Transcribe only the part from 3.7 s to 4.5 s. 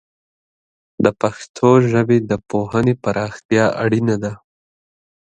اړینه ده.